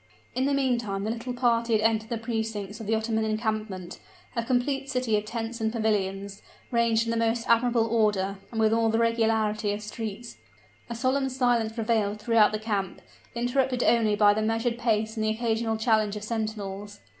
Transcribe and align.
In 0.33 0.45
the 0.45 0.53
meantime 0.55 1.03
the 1.03 1.11
little 1.11 1.31
party 1.35 1.73
had 1.73 1.81
entered 1.83 2.09
the 2.09 2.17
precincts 2.17 2.79
of 2.79 2.87
the 2.87 2.95
Ottoman 2.95 3.23
encampment, 3.23 3.99
a 4.35 4.43
complete 4.43 4.89
city 4.89 5.15
of 5.15 5.25
tents 5.25 5.61
and 5.61 5.71
pavilions, 5.71 6.41
ranged 6.71 7.05
in 7.05 7.11
the 7.11 7.17
most 7.25 7.47
admirable 7.47 7.85
order, 7.85 8.39
and 8.49 8.59
with 8.59 8.73
all 8.73 8.89
the 8.89 8.97
regularity 8.97 9.71
of 9.73 9.83
streets. 9.83 10.37
A 10.89 10.95
solemn 10.95 11.29
silence 11.29 11.73
prevailed 11.73 12.19
throughout 12.19 12.51
the 12.51 12.57
camp, 12.57 12.99
interrupted 13.35 13.83
only 13.83 14.15
by 14.15 14.33
the 14.33 14.41
measured 14.41 14.79
pace 14.79 15.15
and 15.15 15.23
the 15.23 15.29
occasional 15.29 15.77
challenge 15.77 16.15
of 16.15 16.23
sentinels. 16.23 16.99